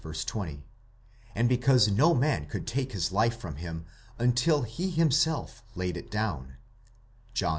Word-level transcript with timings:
20), 0.03 0.63
and 1.35 1.47
because 1.47 1.87
no 1.91 2.15
man 2.15 2.47
could 2.47 2.65
take 2.65 2.91
his 2.91 3.11
life 3.11 3.37
from 3.37 3.57
him 3.57 3.85
until 4.17 4.63
he 4.63 4.89
himself 4.89 5.61
laid 5.75 5.95
it 5.95 6.09
down 6.09 6.55
(John 7.35 7.49
x. 7.49 7.49